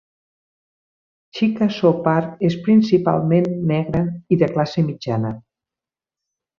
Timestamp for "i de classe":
4.37-4.89